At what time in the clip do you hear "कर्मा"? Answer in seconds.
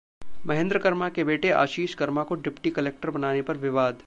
0.79-1.09, 1.93-2.23